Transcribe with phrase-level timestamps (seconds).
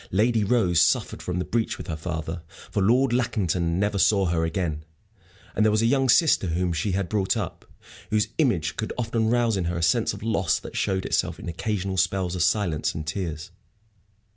[0.09, 4.43] Lady Rose suffered from the breach with her father, for Lord Lackington never saw her
[4.43, 4.83] again.
[5.55, 7.65] And there was a young sister whom she had brought up,
[8.09, 11.47] whose image could often rouse in her a sense of loss that showed itself in
[11.47, 13.51] occasional spells of silence and tears.